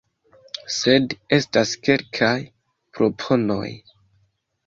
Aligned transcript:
Sed 0.75 1.11
estas 1.37 1.73
kelkaj 1.89 2.33
proponoj; 2.97 3.67